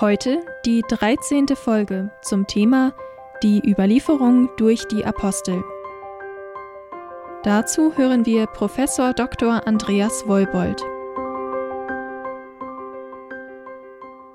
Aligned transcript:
Heute 0.00 0.46
die 0.64 0.84
13. 0.86 1.48
Folge 1.56 2.12
zum 2.22 2.46
Thema 2.46 2.94
Die 3.42 3.60
Überlieferung 3.68 4.48
durch 4.56 4.84
die 4.84 5.04
Apostel. 5.04 5.64
Dazu 7.42 7.96
hören 7.96 8.24
wir 8.24 8.46
Professor 8.46 9.12
Dr. 9.12 9.66
Andreas 9.66 10.28
Wollbold. 10.28 10.84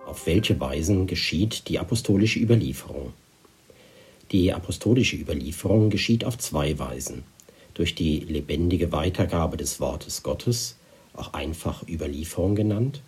Auf 0.06 0.26
welche 0.26 0.60
Weisen 0.60 1.08
geschieht 1.08 1.70
die 1.70 1.80
apostolische 1.80 2.40
Überlieferung? 2.40 3.14
Die 4.34 4.52
apostolische 4.52 5.16
Überlieferung 5.16 5.90
geschieht 5.90 6.26
auf 6.26 6.38
zwei 6.38 6.78
Weisen. 6.78 7.24
Durch 7.74 7.96
die 7.96 8.20
lebendige 8.20 8.92
Weitergabe 8.92 9.56
des 9.56 9.80
Wortes 9.80 10.24
Gottes, 10.24 10.76
auch 11.16 11.32
einfach 11.32 11.88
Überlieferung 11.88 12.54
genannt, 12.54 13.02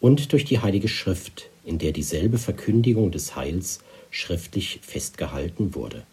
und 0.00 0.32
durch 0.32 0.44
die 0.44 0.60
Heilige 0.60 0.88
Schrift, 0.88 1.48
in 1.64 1.78
der 1.78 1.92
dieselbe 1.92 2.38
Verkündigung 2.38 3.10
des 3.10 3.36
Heils 3.36 3.80
schriftlich 4.10 4.80
festgehalten 4.82 5.74
wurde. 5.74 6.04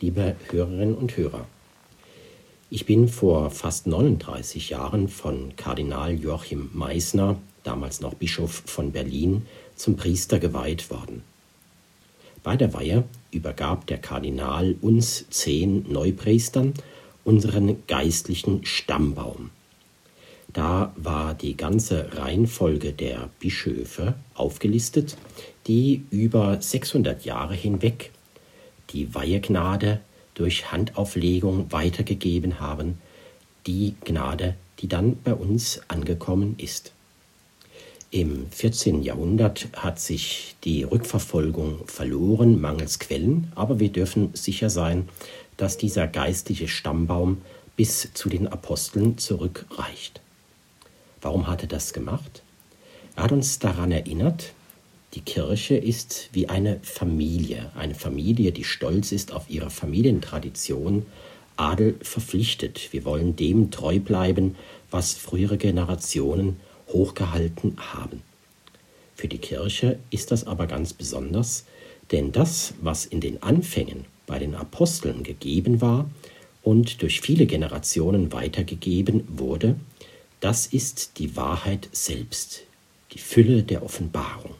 Liebe 0.00 0.36
Hörerinnen 0.50 0.94
und 0.94 1.16
Hörer, 1.16 1.46
ich 2.70 2.86
bin 2.86 3.08
vor 3.08 3.50
fast 3.50 3.86
39 3.86 4.70
Jahren 4.70 5.08
von 5.08 5.54
Kardinal 5.56 6.14
Joachim 6.14 6.70
Meissner, 6.72 7.36
damals 7.64 8.00
noch 8.00 8.14
Bischof 8.14 8.62
von 8.66 8.92
Berlin, 8.92 9.46
zum 9.76 9.96
Priester 9.96 10.38
geweiht 10.38 10.90
worden. 10.90 11.22
Bei 12.42 12.56
der 12.56 12.74
Weihe 12.74 13.04
übergab 13.30 13.86
der 13.86 13.98
Kardinal 13.98 14.74
uns 14.80 15.26
zehn 15.30 15.84
Neupriestern 15.92 16.74
unseren 17.24 17.86
geistlichen 17.86 18.64
Stammbaum. 18.64 19.50
Da 20.52 20.92
war 20.96 21.34
die 21.34 21.56
ganze 21.56 22.18
Reihenfolge 22.18 22.92
der 22.92 23.30
Bischöfe 23.40 24.14
aufgelistet, 24.34 25.16
die 25.66 26.04
über 26.10 26.60
600 26.60 27.24
Jahre 27.24 27.54
hinweg 27.54 28.10
die 28.90 29.14
Weihegnade 29.14 30.00
durch 30.34 30.70
Handauflegung 30.70 31.72
weitergegeben 31.72 32.60
haben, 32.60 32.98
die 33.66 33.94
Gnade, 34.04 34.56
die 34.80 34.88
dann 34.88 35.16
bei 35.22 35.34
uns 35.34 35.80
angekommen 35.88 36.56
ist. 36.58 36.92
Im 38.10 38.50
14. 38.50 39.02
Jahrhundert 39.02 39.68
hat 39.74 39.98
sich 39.98 40.56
die 40.64 40.82
Rückverfolgung 40.82 41.86
verloren, 41.86 42.60
mangels 42.60 42.98
Quellen, 42.98 43.50
aber 43.54 43.80
wir 43.80 43.88
dürfen 43.88 44.34
sicher 44.34 44.68
sein, 44.68 45.08
dass 45.56 45.78
dieser 45.78 46.06
geistliche 46.08 46.68
Stammbaum 46.68 47.40
bis 47.74 48.12
zu 48.12 48.28
den 48.28 48.48
Aposteln 48.48 49.16
zurückreicht. 49.16 50.20
Warum 51.22 51.46
hat 51.46 51.62
er 51.62 51.68
das 51.68 51.92
gemacht? 51.92 52.42
Er 53.16 53.24
hat 53.24 53.32
uns 53.32 53.58
daran 53.58 53.92
erinnert, 53.92 54.52
die 55.14 55.20
Kirche 55.20 55.76
ist 55.76 56.30
wie 56.32 56.48
eine 56.48 56.80
Familie, 56.82 57.70
eine 57.74 57.94
Familie, 57.94 58.50
die 58.50 58.64
stolz 58.64 59.12
ist 59.12 59.32
auf 59.32 59.48
ihre 59.48 59.70
Familientradition, 59.70 61.06
Adel 61.56 61.96
verpflichtet. 62.00 62.88
Wir 62.92 63.04
wollen 63.04 63.36
dem 63.36 63.70
treu 63.70 64.00
bleiben, 64.00 64.56
was 64.90 65.12
frühere 65.12 65.58
Generationen 65.58 66.58
hochgehalten 66.88 67.76
haben. 67.78 68.22
Für 69.14 69.28
die 69.28 69.38
Kirche 69.38 69.98
ist 70.10 70.30
das 70.30 70.46
aber 70.46 70.66
ganz 70.66 70.92
besonders, 70.92 71.66
denn 72.10 72.32
das, 72.32 72.74
was 72.80 73.04
in 73.06 73.20
den 73.20 73.42
Anfängen 73.42 74.06
bei 74.26 74.38
den 74.38 74.54
Aposteln 74.54 75.22
gegeben 75.22 75.80
war 75.80 76.10
und 76.62 77.02
durch 77.02 77.20
viele 77.20 77.46
Generationen 77.46 78.32
weitergegeben 78.32 79.24
wurde, 79.28 79.76
das 80.42 80.66
ist 80.66 81.20
die 81.20 81.36
Wahrheit 81.36 81.88
selbst, 81.92 82.62
die 83.12 83.20
Fülle 83.20 83.62
der 83.62 83.84
Offenbarung. 83.84 84.56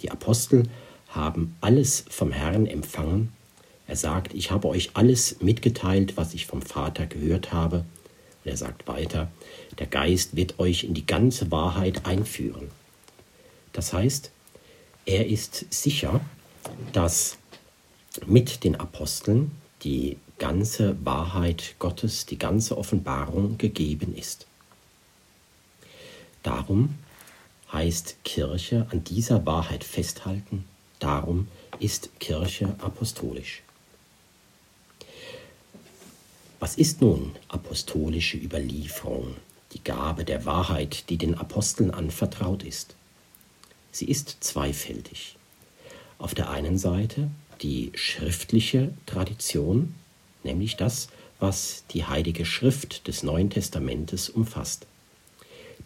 Die 0.00 0.10
Apostel 0.10 0.64
haben 1.08 1.56
alles 1.60 2.04
vom 2.10 2.32
Herrn 2.32 2.66
empfangen. 2.66 3.32
Er 3.86 3.94
sagt, 3.94 4.34
ich 4.34 4.50
habe 4.50 4.66
euch 4.66 4.90
alles 4.94 5.40
mitgeteilt, 5.40 6.16
was 6.16 6.34
ich 6.34 6.46
vom 6.46 6.62
Vater 6.62 7.06
gehört 7.06 7.52
habe. 7.52 7.84
Und 8.44 8.50
er 8.50 8.56
sagt 8.56 8.88
weiter, 8.88 9.30
der 9.78 9.86
Geist 9.86 10.34
wird 10.34 10.58
euch 10.58 10.82
in 10.82 10.94
die 10.94 11.06
ganze 11.06 11.52
Wahrheit 11.52 12.04
einführen. 12.04 12.68
Das 13.72 13.92
heißt, 13.92 14.32
er 15.06 15.28
ist 15.28 15.72
sicher, 15.72 16.20
dass 16.92 17.38
mit 18.26 18.64
den 18.64 18.74
Aposteln 18.74 19.52
die 19.84 20.16
ganze 20.38 20.96
Wahrheit 21.04 21.76
Gottes, 21.78 22.26
die 22.26 22.38
ganze 22.38 22.76
Offenbarung 22.76 23.58
gegeben 23.58 24.16
ist. 24.16 24.47
Darum 26.42 26.94
heißt 27.72 28.16
Kirche 28.24 28.86
an 28.90 29.04
dieser 29.04 29.44
Wahrheit 29.46 29.84
festhalten, 29.84 30.64
darum 30.98 31.48
ist 31.80 32.18
Kirche 32.20 32.74
apostolisch. 32.78 33.62
Was 36.60 36.74
ist 36.74 37.00
nun 37.00 37.36
apostolische 37.48 38.36
Überlieferung, 38.36 39.36
die 39.72 39.84
Gabe 39.84 40.24
der 40.24 40.44
Wahrheit, 40.44 41.08
die 41.08 41.16
den 41.16 41.36
Aposteln 41.36 41.92
anvertraut 41.92 42.64
ist? 42.64 42.96
Sie 43.92 44.06
ist 44.06 44.38
zweifältig. 44.40 45.36
Auf 46.18 46.34
der 46.34 46.50
einen 46.50 46.78
Seite 46.78 47.30
die 47.62 47.92
schriftliche 47.94 48.92
Tradition, 49.06 49.94
nämlich 50.42 50.76
das, 50.76 51.08
was 51.38 51.84
die 51.90 52.04
Heilige 52.04 52.44
Schrift 52.44 53.06
des 53.06 53.22
Neuen 53.22 53.50
Testamentes 53.50 54.28
umfasst. 54.28 54.86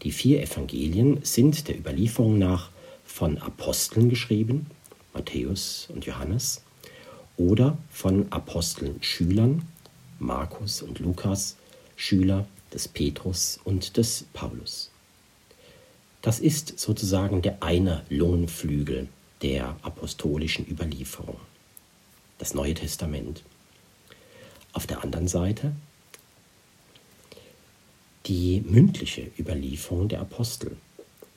Die 0.03 0.13
vier 0.13 0.43
Evangelien 0.43 1.21
sind 1.25 1.69
der 1.69 1.79
Überlieferung 1.79 2.39
nach 2.39 2.71
von 3.05 3.39
Aposteln 3.39 4.09
geschrieben, 4.09 4.67
Matthäus 5.15 5.89
und 5.93 6.05
Johannes, 6.05 6.63
oder 7.37 7.79
von 7.91 8.31
Aposteln 8.31 9.03
Schülern, 9.03 9.69
Markus 10.19 10.83
und 10.83 10.99
Lukas, 10.99 11.57
Schüler 11.95 12.47
des 12.73 12.89
Petrus 12.89 13.61
und 13.65 13.97
des 13.97 14.25
Paulus. 14.33 14.91
Das 16.21 16.41
ist 16.41 16.79
sozusagen 16.79 17.43
der 17.43 17.63
eine 17.63 18.05
Lungenflügel 18.09 19.09
der 19.43 19.77
apostolischen 19.83 20.69
Überlieferung, 20.69 21.39
das 22.39 22.55
Neue 22.55 22.75
Testament. 22.75 23.43
Auf 24.73 24.87
der 24.87 25.03
anderen 25.03 25.29
Seite 25.29 25.73
die 28.27 28.63
mündliche 28.67 29.31
Überlieferung 29.39 30.09
der 30.09 30.21
Apostel. 30.21 30.77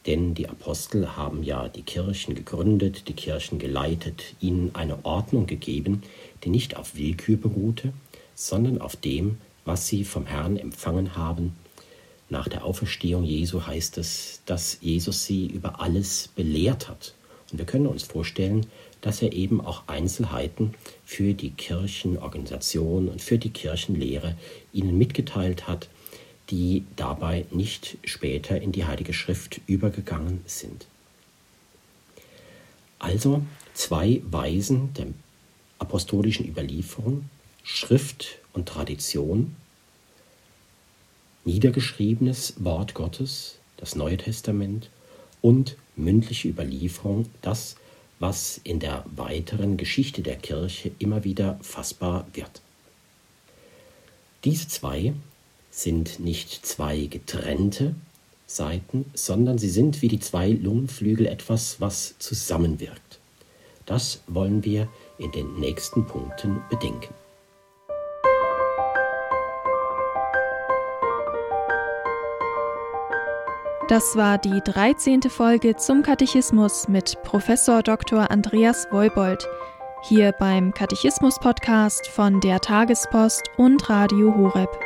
Denn 0.05 0.35
die 0.35 0.47
Apostel 0.47 1.15
haben 1.15 1.41
ja 1.41 1.67
die 1.67 1.81
Kirchen 1.81 2.35
gegründet, 2.35 3.07
die 3.07 3.13
Kirchen 3.13 3.57
geleitet, 3.57 4.35
ihnen 4.39 4.69
eine 4.75 5.03
Ordnung 5.03 5.47
gegeben, 5.47 6.03
die 6.43 6.49
nicht 6.49 6.77
auf 6.77 6.95
Willkür 6.95 7.37
beruhte, 7.37 7.91
sondern 8.35 8.79
auf 8.81 8.95
dem, 8.95 9.37
was 9.65 9.87
sie 9.87 10.03
vom 10.03 10.27
Herrn 10.27 10.57
empfangen 10.57 11.15
haben. 11.15 11.55
Nach 12.29 12.47
der 12.47 12.65
Auferstehung 12.65 13.23
Jesu 13.23 13.65
heißt 13.65 13.97
es, 13.97 14.41
dass 14.45 14.77
Jesus 14.81 15.25
sie 15.25 15.47
über 15.47 15.81
alles 15.81 16.29
belehrt 16.35 16.87
hat. 16.87 17.15
Und 17.51 17.57
wir 17.57 17.65
können 17.65 17.87
uns 17.87 18.03
vorstellen, 18.03 18.67
dass 19.01 19.21
er 19.21 19.33
eben 19.33 19.61
auch 19.61 19.83
Einzelheiten 19.87 20.73
für 21.03 21.33
die 21.33 21.51
Kirchenorganisation 21.51 23.07
und 23.07 23.21
für 23.21 23.37
die 23.37 23.51
Kirchenlehre 23.51 24.35
ihnen 24.73 24.97
mitgeteilt 24.97 25.67
hat, 25.67 25.87
die 26.49 26.83
dabei 26.95 27.45
nicht 27.51 27.97
später 28.03 28.61
in 28.61 28.71
die 28.71 28.85
Heilige 28.85 29.13
Schrift 29.13 29.61
übergegangen 29.67 30.41
sind. 30.45 30.87
Also 32.99 33.41
zwei 33.73 34.21
Weisen 34.25 34.93
der 34.93 35.07
apostolischen 35.79 36.47
Überlieferung, 36.47 37.29
Schrift 37.63 38.39
und 38.53 38.67
Tradition, 38.67 39.55
niedergeschriebenes 41.43 42.55
Wort 42.63 42.93
Gottes, 42.93 43.59
das 43.77 43.95
Neue 43.95 44.17
Testament 44.17 44.89
und 45.41 45.75
mündliche 45.95 46.47
Überlieferung, 46.47 47.29
das, 47.41 47.75
was 48.19 48.59
in 48.63 48.79
der 48.79 49.05
weiteren 49.15 49.77
Geschichte 49.77 50.21
der 50.21 50.37
Kirche 50.37 50.91
immer 50.99 51.23
wieder 51.23 51.59
fassbar 51.61 52.25
wird. 52.33 52.61
Diese 54.43 54.67
zwei 54.67 55.13
sind 55.75 56.19
nicht 56.19 56.65
zwei 56.65 57.05
getrennte, 57.07 57.95
Seiten, 58.47 59.05
sondern 59.13 59.57
sie 59.57 59.69
sind 59.69 60.01
wie 60.01 60.07
die 60.07 60.19
zwei 60.19 60.49
Lungenflügel 60.49 61.25
etwas, 61.25 61.81
was 61.81 62.15
zusammenwirkt. 62.19 63.19
Das 63.85 64.21
wollen 64.27 64.63
wir 64.63 64.87
in 65.17 65.31
den 65.31 65.59
nächsten 65.59 66.05
Punkten 66.05 66.61
bedenken. 66.69 67.13
Das 73.87 74.15
war 74.15 74.37
die 74.37 74.61
13. 74.63 75.23
Folge 75.23 75.75
zum 75.75 76.01
Katechismus 76.01 76.87
mit 76.87 77.21
Professor 77.23 77.83
Dr. 77.83 78.31
Andreas 78.31 78.87
Woibold, 78.91 79.47
hier 80.03 80.31
beim 80.31 80.73
Katechismus-Podcast 80.73 82.07
von 82.07 82.39
der 82.39 82.61
Tagespost 82.61 83.43
und 83.57 83.87
Radio 83.89 84.33
Horeb. 84.35 84.84